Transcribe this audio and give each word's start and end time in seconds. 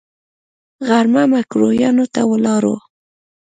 غرمه 0.87 1.23
ميکرويانو 1.31 2.05
ته 2.13 2.21
ولاړو. 2.31 2.75